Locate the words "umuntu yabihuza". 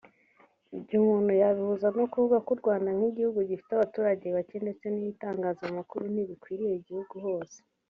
1.01-1.87